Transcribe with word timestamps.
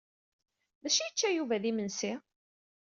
D 0.81 0.83
acu 0.87 0.99
i 0.99 1.03
yečča 1.05 1.29
Yuba 1.31 1.61
d 1.61 1.63
imensi? 1.71 2.13